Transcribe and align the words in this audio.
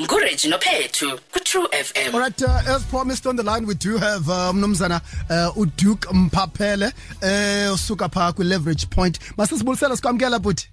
nguReggie 0.00 0.48
Nophethu 0.48 1.18
ku-True 1.32 1.68
FM 1.72 2.14
All 2.14 2.20
right, 2.20 2.42
uh, 2.42 2.62
as 2.66 2.84
promised 2.86 3.26
on 3.26 3.36
the 3.36 3.42
line, 3.42 3.66
we 3.66 3.74
do 3.74 3.96
have 3.96 4.28
uh, 4.28 4.52
Mnumzana 4.52 5.00
uh, 5.30 5.52
uDuke 5.56 6.06
Mpaphele 6.12 6.86
uh, 7.22 7.72
usuka 7.74 8.08
pha 8.08 8.32
kwi-leverage 8.32 8.90
point. 8.90 9.18
Masisibulisela 9.36 9.96
sikwamkela 9.96 10.38
buthi. 10.38 10.68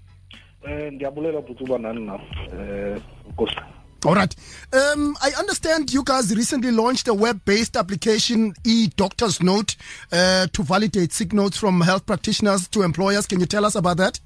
Eh 0.67 0.91
ndiyabulela 0.93 1.41
bhuti 1.41 1.63
uba 1.63 1.77
nani 1.77 2.05
na. 2.05 2.13
Eh 2.53 2.99
Nkosi. 3.29 3.55
All 4.03 4.15
right. 4.15 4.35
Um, 4.73 5.15
I 5.21 5.29
understand 5.37 5.93
you 5.93 6.03
guys 6.03 6.35
recently 6.35 6.71
launched 6.71 7.07
a 7.07 7.13
web-based 7.13 7.77
application, 7.77 8.55
e-Doctor's 8.63 9.43
Note, 9.43 9.75
uh, 10.11 10.47
to 10.47 10.63
validate 10.63 11.13
sick 11.13 11.33
notes 11.33 11.55
from 11.59 11.79
health 11.81 12.07
practitioners 12.07 12.67
to 12.69 12.81
employers. 12.81 13.27
Can 13.27 13.39
you 13.39 13.45
tell 13.45 13.63
us 13.63 13.75
about 13.75 13.97
that? 13.97 14.19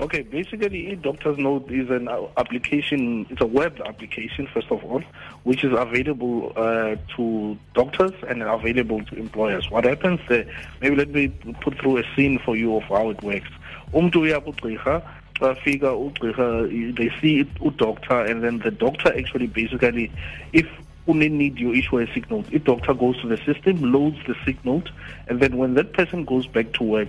Okay, 0.00 0.22
basically, 0.22 0.92
e-Doctor's 0.92 1.36
Note 1.36 1.70
is 1.70 1.90
an 1.90 2.08
uh, 2.08 2.22
application, 2.38 3.26
it's 3.28 3.42
a 3.42 3.46
web 3.46 3.78
application, 3.84 4.46
first 4.46 4.70
of 4.70 4.82
all, 4.82 5.02
which 5.44 5.62
is 5.62 5.72
available 5.76 6.54
uh, 6.56 6.96
to 7.16 7.58
doctors 7.74 8.12
and 8.26 8.42
available 8.42 9.04
to 9.04 9.16
employers. 9.16 9.70
What 9.70 9.84
happens 9.84 10.20
there, 10.26 10.46
maybe 10.80 10.96
let 10.96 11.10
me 11.10 11.28
put 11.60 11.78
through 11.78 11.98
a 11.98 12.04
scene 12.16 12.38
for 12.38 12.56
you 12.56 12.76
of 12.76 12.84
how 12.84 13.10
it 13.10 13.22
works. 13.22 13.50
Umntu 13.92 14.22
uya 14.22 14.40
kugqirha, 14.40 15.02
xa 15.34 15.62
fika 15.62 15.88
ugqirha, 15.88 16.96
they 16.96 17.10
see 17.20 17.40
a 17.40 17.70
doctor, 17.72 18.24
and 18.24 18.42
then 18.42 18.60
the 18.60 18.70
doctor 18.70 19.14
actually 19.14 19.48
basically, 19.48 20.10
if 20.54 20.66
need 21.14 21.58
you 21.58 21.72
issue 21.72 21.98
a 21.98 22.06
note, 22.30 22.46
if 22.52 22.64
doctor 22.64 22.94
goes 22.94 23.20
to 23.22 23.28
the 23.28 23.36
system, 23.38 23.92
loads 23.92 24.18
the 24.26 24.34
note, 24.64 24.90
and 25.28 25.40
then 25.40 25.56
when 25.56 25.74
that 25.74 25.92
person 25.92 26.24
goes 26.24 26.46
back 26.46 26.72
to 26.74 26.84
work, 26.84 27.08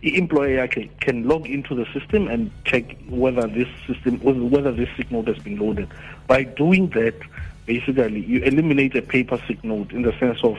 the 0.00 0.16
employer 0.16 0.66
can, 0.66 0.88
can 1.00 1.28
log 1.28 1.46
into 1.46 1.74
the 1.74 1.86
system 1.92 2.28
and 2.28 2.50
check 2.64 2.96
whether 3.08 3.46
this 3.46 3.68
system 3.86 4.18
whether 4.20 4.72
this 4.72 4.88
note 5.10 5.28
has 5.28 5.38
been 5.38 5.58
loaded. 5.58 5.88
By 6.26 6.44
doing 6.44 6.88
that, 6.90 7.14
basically 7.66 8.20
you 8.20 8.40
eliminate 8.40 8.96
a 8.96 9.02
paper 9.02 9.38
note 9.62 9.92
in 9.92 10.02
the 10.02 10.12
sense 10.18 10.42
of 10.42 10.58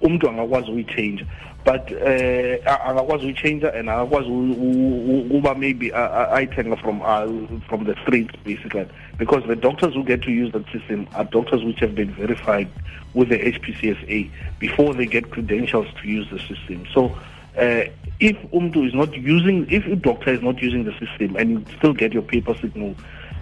umuntu 0.00 0.28
angakwazi 0.28 0.70
uyichange 0.70 1.24
but 1.64 1.90
eh 1.92 2.60
angakwazi 2.86 3.26
uyichange 3.26 3.66
and 3.66 3.88
angakwazi 3.88 4.30
ukuba 4.30 5.54
maybe 5.54 5.90
ayithenga 5.92 6.76
from 6.76 7.02
uh, 7.02 7.26
from 7.68 7.84
the 7.84 7.94
street 8.02 8.30
basically. 8.44 8.86
Because 9.18 9.44
the 9.46 9.56
doctors 9.56 9.94
who 9.94 10.04
get 10.04 10.22
to 10.22 10.30
use 10.30 10.52
that 10.52 10.64
system 10.72 11.08
are 11.14 11.24
doctors 11.24 11.64
which 11.64 11.80
have 11.80 11.94
been 11.94 12.12
verified 12.14 12.68
with 13.14 13.28
the 13.28 13.38
HPCSA 13.38 14.30
before 14.58 14.94
they 14.94 15.06
get 15.06 15.30
credentials 15.30 15.88
to 16.00 16.08
use 16.08 16.28
the 16.30 16.38
system. 16.38 16.86
So 16.94 17.06
uh, 17.58 17.84
if 18.20 18.36
umdu 18.52 18.86
is 18.86 18.94
not 18.94 19.14
using, 19.16 19.66
if 19.70 19.86
a 19.86 19.96
doctor 19.96 20.32
is 20.32 20.42
not 20.42 20.62
using 20.62 20.84
the 20.84 20.92
system 20.92 21.36
and 21.36 21.50
you 21.50 21.64
still 21.76 21.92
get 21.92 22.12
your 22.12 22.22
paper 22.22 22.54
sick 22.54 22.74
note 22.76 22.96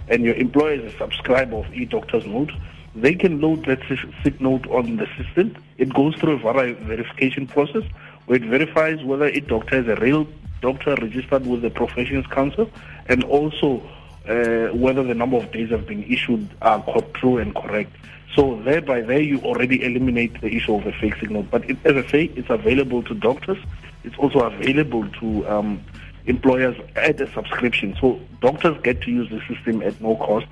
and 0.09 0.23
your 0.23 0.35
employer 0.35 0.73
is 0.73 0.93
a 0.93 0.97
subscriber 0.97 1.57
of 1.57 1.73
e-doctor's 1.73 2.25
note, 2.25 2.51
they 3.01 3.13
can 3.13 3.39
load 3.41 3.65
that 3.65 3.79
sick 4.23 4.41
note 4.41 4.67
on 4.67 4.97
the 4.97 5.07
system. 5.17 5.55
It 5.77 5.93
goes 5.93 6.15
through 6.15 6.39
a 6.45 6.73
verification 6.73 7.47
process 7.47 7.83
where 8.25 8.37
it 8.37 8.43
verifies 8.43 9.03
whether 9.03 9.25
a 9.25 9.39
doctor 9.39 9.79
is 9.79 9.87
a 9.87 9.95
real 9.97 10.27
doctor 10.61 10.95
registered 10.95 11.45
with 11.45 11.61
the 11.61 11.69
Professions 11.69 12.25
Council 12.27 12.69
and 13.07 13.23
also 13.23 13.81
uh, 14.27 14.75
whether 14.75 15.03
the 15.03 15.13
number 15.13 15.37
of 15.37 15.51
days 15.51 15.69
have 15.69 15.87
been 15.87 16.03
issued 16.03 16.49
are 16.61 16.83
true 17.13 17.37
and 17.37 17.55
correct. 17.55 17.95
So 18.35 18.61
thereby 18.63 19.01
there 19.01 19.21
you 19.21 19.39
already 19.41 19.83
eliminate 19.83 20.41
the 20.41 20.47
issue 20.47 20.75
of 20.75 20.85
a 20.85 20.91
fake 20.93 21.15
sick 21.19 21.29
note. 21.29 21.49
But 21.49 21.69
it, 21.69 21.77
as 21.85 21.95
I 21.95 22.07
say, 22.07 22.23
it's 22.35 22.49
available 22.49 23.03
to 23.03 23.13
doctors. 23.13 23.57
It's 24.03 24.17
also 24.17 24.39
available 24.39 25.07
to 25.19 25.47
um, 25.47 25.83
employers 26.25 26.75
at 26.95 27.21
a 27.21 27.31
subscription. 27.33 27.95
So 27.99 28.19
doctors 28.41 28.77
get 28.83 29.01
to 29.03 29.11
use 29.11 29.29
the 29.29 29.41
system 29.53 29.81
at 29.81 29.99
no 30.01 30.15
cost, 30.17 30.47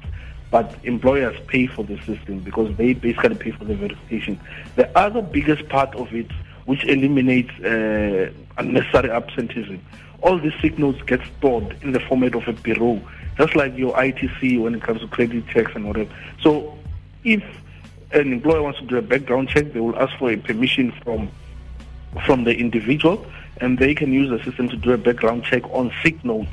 but 0.52 0.76
employers 0.84 1.36
pay 1.48 1.68
for 1.68 1.84
the 1.84 1.98
system 2.00 2.40
because 2.40 2.76
they 2.78 2.94
basically 2.94 3.36
pay 3.36 3.52
for 3.52 3.66
the 3.66 3.76
verification. 3.76 4.40
The 4.76 4.96
other 4.98 5.22
biggest 5.22 5.68
part 5.70 5.94
of 5.96 6.14
it, 6.14 6.32
which 6.66 6.84
eliminates 6.86 7.52
uh, 7.60 8.32
unnecessary 8.58 9.12
absenteeism, 9.12 9.82
all 10.22 10.40
these 10.40 10.54
sick 10.62 10.80
notes 10.80 11.02
get 11.04 11.22
stored 11.38 11.78
in 11.82 11.92
the 11.92 12.00
format 12.00 12.36
of 12.36 12.48
a 12.48 12.54
bureau, 12.54 13.02
just 13.38 13.56
like 13.56 13.78
your 13.78 13.94
ITC 13.94 14.62
when 14.62 14.76
it 14.76 14.82
comes 14.82 15.02
to 15.02 15.08
credit 15.08 15.48
checks 15.48 15.72
and 15.76 15.88
whatever. 15.88 16.10
So 16.42 16.78
if 17.24 17.44
an 18.12 18.32
employer 18.32 18.62
wants 18.62 18.80
to 18.80 18.86
do 18.86 18.98
a 18.98 19.02
background 19.02 19.50
check, 19.50 19.74
they 19.74 19.80
will 19.80 19.98
ask 19.98 20.18
for 20.18 20.32
a 20.32 20.38
permission 20.38 20.92
from 21.04 21.30
from 22.26 22.46
the 22.46 22.56
individual, 22.56 23.26
and 23.60 23.78
they 23.78 23.94
can 23.94 24.14
use 24.14 24.30
the 24.30 24.42
system 24.44 24.70
to 24.70 24.78
do 24.78 24.94
a 24.94 24.98
background 24.98 25.44
check 25.44 25.64
on 25.72 25.92
sick 26.02 26.24
notes, 26.24 26.52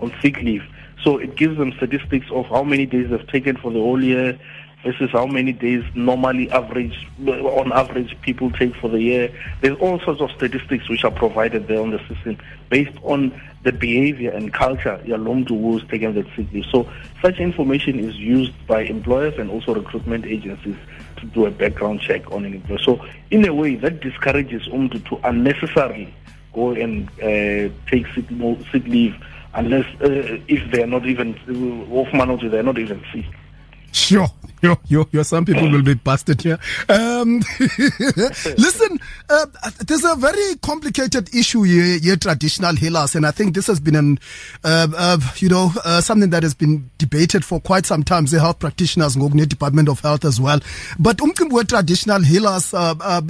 on 0.00 0.12
sick 0.20 0.38
leave. 0.38 0.64
So 1.04 1.18
it 1.18 1.36
gives 1.36 1.58
them 1.58 1.72
statistics 1.76 2.26
of 2.30 2.46
how 2.46 2.64
many 2.64 2.86
days 2.86 3.10
they've 3.10 3.26
taken 3.28 3.56
for 3.56 3.70
the 3.70 3.78
whole 3.78 4.02
year, 4.02 4.38
versus 4.84 5.10
how 5.10 5.26
many 5.26 5.52
days 5.52 5.82
normally 5.94 6.50
average, 6.50 7.08
on 7.26 7.72
average, 7.72 8.20
people 8.20 8.50
take 8.50 8.76
for 8.76 8.88
the 8.88 9.00
year. 9.00 9.34
There's 9.62 9.78
all 9.78 9.98
sorts 10.00 10.20
of 10.20 10.30
statistics 10.32 10.88
which 10.88 11.04
are 11.04 11.10
provided 11.10 11.66
there 11.66 11.80
on 11.80 11.90
the 11.90 11.98
system 12.06 12.38
based 12.68 12.96
on 13.02 13.40
the 13.62 13.72
behavior 13.72 14.30
and 14.30 14.52
culture 14.52 15.00
Your 15.06 15.18
yalomdu 15.18 15.58
who's 15.58 15.84
taken 15.88 16.14
that 16.14 16.26
sick 16.36 16.52
leave. 16.52 16.66
So 16.70 16.88
such 17.22 17.38
information 17.38 17.98
is 17.98 18.16
used 18.16 18.52
by 18.66 18.82
employers 18.82 19.38
and 19.38 19.50
also 19.50 19.74
recruitment 19.74 20.26
agencies 20.26 20.76
to 21.16 21.26
do 21.26 21.46
a 21.46 21.50
background 21.50 22.00
check 22.00 22.30
on 22.30 22.44
an 22.44 22.52
employer. 22.52 22.78
So 22.78 23.06
in 23.30 23.48
a 23.48 23.54
way, 23.54 23.76
that 23.76 24.00
discourages 24.00 24.68
umdu 24.68 25.02
to 25.08 25.18
unnecessarily 25.24 26.12
go 26.52 26.72
and 26.72 27.08
uh, 27.22 27.72
take 27.90 28.06
sick, 28.14 28.26
sick 28.70 28.86
leave 28.86 29.16
unless 29.54 29.86
uh, 30.00 30.38
if 30.48 30.70
they 30.72 30.82
are 30.82 30.86
not 30.86 31.06
even 31.06 31.34
uh, 31.48 31.94
off 31.94 32.12
manage, 32.12 32.50
they 32.50 32.58
are 32.58 32.62
not 32.62 32.78
even 32.78 33.02
sick. 33.12 33.24
Sure. 33.92 34.28
Yo, 34.64 34.78
yo, 34.88 35.06
yo, 35.12 35.22
some 35.22 35.44
people 35.44 35.70
will 35.70 35.82
be 35.82 35.92
busted 35.92 36.40
here. 36.40 36.58
Um, 36.88 37.42
listen, 37.58 38.98
uh, 39.28 39.44
there's 39.86 40.04
a 40.04 40.14
very 40.16 40.56
complicated 40.62 41.34
issue 41.34 41.64
here, 41.64 41.98
here, 41.98 42.16
traditional 42.16 42.74
healers, 42.74 43.14
and 43.14 43.26
I 43.26 43.30
think 43.30 43.54
this 43.54 43.66
has 43.66 43.78
been 43.78 43.94
an, 43.94 44.18
uh, 44.64 44.88
uh, 44.96 45.18
you 45.36 45.50
know, 45.50 45.70
uh, 45.84 46.00
something 46.00 46.30
that 46.30 46.42
has 46.44 46.54
been 46.54 46.90
debated 46.96 47.44
for 47.44 47.60
quite 47.60 47.84
some 47.84 48.02
time. 48.04 48.24
The 48.24 48.40
health 48.40 48.58
practitioners, 48.58 49.16
Ngogne 49.16 49.46
Department 49.46 49.90
of 49.90 50.00
Health 50.00 50.24
as 50.24 50.40
well. 50.40 50.60
But 50.98 51.18
umkimwe 51.18 51.68
traditional 51.68 52.22
healers 52.22 52.72
uh, 52.72 52.94
uh, 53.02 53.20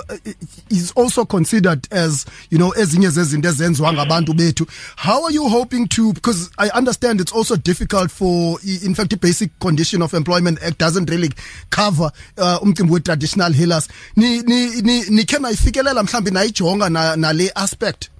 is 0.70 0.92
also 0.92 1.24
considered 1.24 1.88
as, 1.90 2.26
you 2.50 2.58
know, 2.58 2.70
bethu. 2.70 4.68
How 4.94 5.24
are 5.24 5.32
you 5.32 5.48
hoping 5.48 5.88
to, 5.88 6.12
because 6.12 6.48
I 6.58 6.68
understand 6.68 7.20
it's 7.20 7.32
also 7.32 7.56
difficult 7.56 8.12
for, 8.12 8.58
in 8.84 8.94
fact, 8.94 9.10
the 9.10 9.16
basic 9.16 9.58
condition 9.58 10.00
of 10.00 10.14
employment 10.14 10.62
act 10.62 10.78
doesn't 10.78 11.10
really 11.10 11.23
cover 11.70 12.10
uh, 12.38 12.62
umcimbi 12.62 12.92
we 12.92 13.00
traditional 13.00 13.52
healers 13.52 13.88
ni 14.16 14.42
ni 14.42 14.82
ni 14.82 15.02
nikhe 15.10 15.38
nayifikelela 15.38 16.02
mhlambi 16.02 16.30
nayijonga 16.30 17.16
nale 17.16 17.52
aspect 17.54 18.10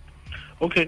okay 0.61 0.87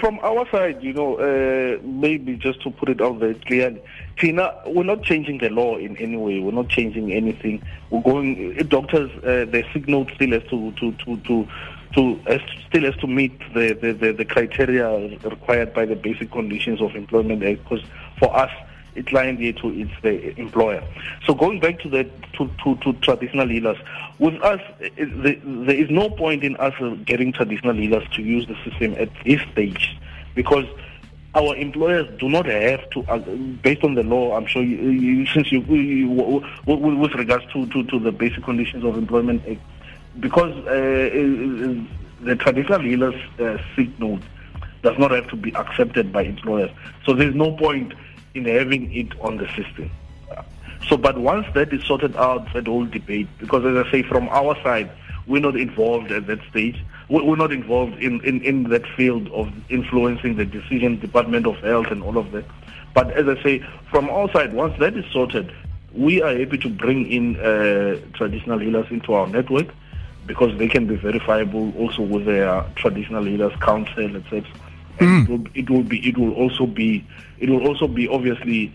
from 0.00 0.18
our 0.22 0.46
side 0.50 0.78
you 0.82 0.92
know 0.92 1.14
uh, 1.14 1.78
maybe 1.84 2.36
just 2.36 2.62
to 2.62 2.70
put 2.70 2.88
it 2.88 3.00
out 3.00 3.20
there 3.20 3.34
clearly 3.34 3.80
Tina, 4.20 4.54
we're 4.66 4.84
not 4.84 5.02
changing 5.02 5.38
the 5.38 5.48
law 5.48 5.78
in 5.78 5.96
any 5.96 6.16
way. 6.16 6.40
We're 6.40 6.52
not 6.52 6.68
changing 6.68 7.10
anything. 7.10 7.62
We're 7.88 8.02
going. 8.02 8.54
Doctors, 8.68 9.10
uh, 9.24 9.46
the 9.50 9.64
sick 9.72 9.88
note 9.88 10.10
still 10.14 10.32
has 10.32 10.42
to 10.50 10.72
to 10.72 10.92
to 10.92 11.16
to 11.16 11.48
to 11.94 12.20
still 12.68 12.84
has 12.84 12.96
to 12.96 13.06
meet 13.06 13.38
the, 13.54 13.72
the, 13.72 13.92
the, 13.92 14.12
the 14.12 14.24
criteria 14.24 15.18
required 15.24 15.72
by 15.72 15.86
the 15.86 15.96
basic 15.96 16.30
conditions 16.30 16.80
of 16.80 16.94
employment 16.94 17.40
because 17.40 17.82
for 18.18 18.36
us 18.36 18.50
client 19.06 19.40
yethu 19.40 19.82
is 19.82 19.90
the 20.02 20.38
employer. 20.38 20.82
So 21.26 21.34
going 21.34 21.60
back 21.60 21.78
to 21.80 21.88
the 21.88 22.04
to, 22.34 22.50
to, 22.64 22.76
to 22.76 22.92
traditional 23.00 23.48
healers, 23.48 23.78
with 24.18 24.34
us, 24.42 24.60
there 24.78 25.76
is 25.76 25.90
no 25.90 26.10
point 26.10 26.44
in 26.44 26.56
us 26.56 26.74
getting 27.04 27.32
traditional 27.32 27.74
healers 27.74 28.06
to 28.14 28.22
use 28.22 28.46
the 28.46 28.56
system 28.64 28.94
at 28.98 29.10
this 29.24 29.40
stage 29.52 29.96
because 30.34 30.66
our 31.34 31.54
employers 31.56 32.08
do 32.18 32.28
not 32.28 32.46
have 32.46 32.88
to, 32.90 33.02
uh, 33.04 33.18
based 33.62 33.84
on 33.84 33.94
the 33.94 34.02
law, 34.02 34.36
I'm 34.36 34.46
sure, 34.46 34.62
you, 34.62 34.76
you, 34.76 35.26
since 35.34 35.52
you, 35.52 35.60
you, 35.62 36.42
with 36.66 37.12
regards 37.14 37.44
to, 37.52 37.66
to, 37.66 37.84
to 37.84 37.98
the 37.98 38.12
basic 38.12 38.44
conditions 38.44 38.84
of 38.84 38.96
employment 38.96 39.42
act, 39.48 39.60
because 40.18 40.52
uh, 40.66 40.70
uh 40.70 41.84
the 42.22 42.36
traditional 42.36 42.80
healers 42.80 43.14
uh, 43.38 43.56
does 44.82 44.98
not 44.98 45.10
have 45.10 45.28
to 45.28 45.36
be 45.36 45.54
accepted 45.54 46.12
by 46.12 46.22
employers. 46.22 46.70
So 47.06 47.14
there's 47.14 47.34
no 47.34 47.56
point 47.56 47.94
in 48.34 48.44
having 48.44 48.92
it 48.94 49.08
on 49.20 49.36
the 49.36 49.46
system. 49.48 49.90
So, 50.88 50.96
but 50.96 51.18
once 51.18 51.46
that 51.54 51.72
is 51.72 51.84
sorted 51.84 52.16
out, 52.16 52.52
that 52.54 52.66
whole 52.66 52.86
debate, 52.86 53.28
because 53.38 53.64
as 53.64 53.86
I 53.86 53.90
say, 53.90 54.02
from 54.02 54.28
our 54.30 54.54
side, 54.62 54.90
we're 55.26 55.40
not 55.40 55.56
involved 55.56 56.10
at 56.10 56.26
that 56.26 56.40
stage. 56.50 56.82
We're 57.08 57.36
not 57.36 57.52
involved 57.52 58.02
in, 58.02 58.20
in, 58.24 58.40
in 58.42 58.64
that 58.64 58.86
field 58.96 59.28
of 59.28 59.52
influencing 59.70 60.36
the 60.36 60.44
decision, 60.44 60.98
Department 60.98 61.46
of 61.46 61.56
Health 61.56 61.88
and 61.90 62.02
all 62.02 62.16
of 62.16 62.32
that. 62.32 62.44
But 62.94 63.10
as 63.12 63.28
I 63.28 63.40
say, 63.42 63.64
from 63.90 64.08
our 64.10 64.30
side, 64.32 64.52
once 64.52 64.78
that 64.78 64.96
is 64.96 65.04
sorted, 65.12 65.52
we 65.92 66.22
are 66.22 66.36
happy 66.36 66.58
to 66.58 66.68
bring 66.68 67.10
in 67.10 67.36
uh, 67.38 68.00
traditional 68.14 68.58
healers 68.58 68.86
into 68.90 69.12
our 69.12 69.26
network 69.26 69.68
because 70.26 70.56
they 70.58 70.68
can 70.68 70.86
be 70.86 70.96
verifiable 70.96 71.76
also 71.76 72.02
with 72.02 72.26
their 72.26 72.64
traditional 72.76 73.24
healers 73.24 73.54
council, 73.60 74.16
etc. 74.16 74.44
Mm. 75.00 75.22
It, 75.22 75.30
will, 75.30 75.46
it 75.54 75.70
will 75.70 75.82
be 75.82 76.08
it 76.08 76.18
will 76.18 76.34
also 76.34 76.66
be 76.66 77.04
it 77.38 77.48
will 77.48 77.66
also 77.66 77.88
be 77.88 78.08
obviously 78.08 78.72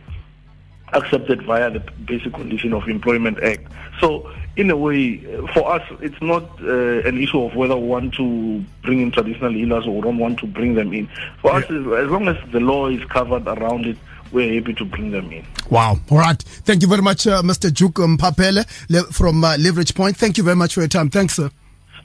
accepted 0.93 1.41
via 1.43 1.69
the 1.69 1.79
Basic 2.05 2.33
Condition 2.33 2.73
of 2.73 2.87
Employment 2.87 3.41
Act. 3.43 3.67
So, 3.99 4.31
in 4.55 4.69
a 4.69 4.77
way, 4.77 5.17
for 5.53 5.71
us, 5.71 5.81
it's 6.01 6.21
not 6.21 6.43
uh, 6.61 6.99
an 7.01 7.21
issue 7.21 7.41
of 7.43 7.55
whether 7.55 7.75
we 7.75 7.87
want 7.87 8.13
to 8.15 8.63
bring 8.83 9.01
in 9.01 9.11
traditional 9.11 9.51
healers 9.51 9.85
or 9.87 10.01
don't 10.01 10.17
want 10.17 10.39
to 10.39 10.47
bring 10.47 10.75
them 10.75 10.93
in. 10.93 11.07
For 11.41 11.51
yeah. 11.51 11.57
us, 11.57 11.63
as 11.65 12.09
long 12.11 12.27
as 12.27 12.37
the 12.51 12.59
law 12.59 12.87
is 12.87 13.03
covered 13.05 13.47
around 13.47 13.85
it, 13.85 13.97
we're 14.31 14.59
happy 14.59 14.73
to 14.73 14.85
bring 14.85 15.11
them 15.11 15.31
in. 15.31 15.45
Wow. 15.69 15.97
All 16.09 16.17
right. 16.17 16.41
Thank 16.41 16.81
you 16.81 16.87
very 16.87 17.01
much, 17.01 17.27
uh, 17.27 17.41
Mr. 17.41 17.73
Duke 17.73 17.95
Mphaphele 17.95 18.65
from 19.13 19.43
uh, 19.43 19.57
Leverage 19.57 19.95
Point. 19.95 20.17
Thank 20.17 20.37
you 20.37 20.43
very 20.43 20.55
much 20.55 20.73
for 20.73 20.81
your 20.81 20.89
time. 20.89 21.09
Thanks, 21.09 21.35
sir. 21.35 21.49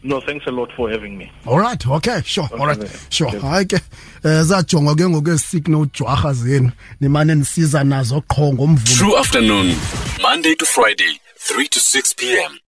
No, 0.03 0.21
thanks 0.21 0.47
a 0.47 0.51
lot 0.51 0.71
for 0.77 0.91
having 0.91 1.19
me. 1.19 1.31
All 1.47 1.59
right. 1.59 1.87
Okay. 1.87 2.23
Sure. 2.25 2.45
Okay, 2.45 2.57
All 2.57 2.67
right. 2.67 3.07
Sure. 3.11 3.29
Hayi 3.31 3.67
ke 3.69 3.81
eh 4.25 4.43
zajonga 4.45 4.95
ke 4.97 5.05
ngokesik 5.09 5.69
no 5.69 5.85
jwaha 5.87 6.33
zenu 6.33 6.73
nimane 7.01 7.35
nisiza 7.35 7.85
nazo 7.85 8.21
qho 8.21 8.53
ngomvulo. 8.53 8.97
True 8.97 9.17
afternoon 9.19 9.75
Monday 10.23 10.55
to 10.55 10.65
Friday 10.65 11.21
3 11.39 11.69
to 11.69 11.81
6 11.81 12.15
p.m. 12.15 12.59